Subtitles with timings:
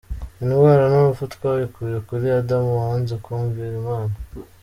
[0.43, 4.13] Indwara n’urupfu twabikuye kuli Adamu wanze kumvira imana.